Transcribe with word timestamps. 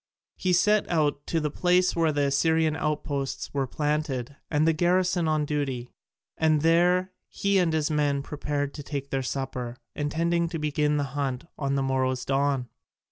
He 0.35 0.51
set 0.51 0.89
out 0.89 1.27
to 1.27 1.39
the 1.39 1.51
place 1.51 1.95
where 1.95 2.11
the 2.11 2.23
Assyrian 2.23 2.75
outposts 2.75 3.53
were 3.53 3.67
planted 3.67 4.35
and 4.49 4.67
a 4.67 4.73
garrison 4.73 5.27
on 5.27 5.45
duty, 5.45 5.91
and 6.37 6.61
there 6.63 7.11
he 7.29 7.59
and 7.59 7.71
his 7.71 7.91
men 7.91 8.23
prepared 8.23 8.73
to 8.73 8.81
take 8.81 9.11
their 9.11 9.21
supper, 9.21 9.75
intending 9.95 10.49
to 10.49 10.57
begin 10.57 10.97
the 10.97 11.03
hunt 11.13 11.43
with 11.55 11.75
the 11.75 11.83
morrow's 11.83 12.25
dawn. 12.25 12.67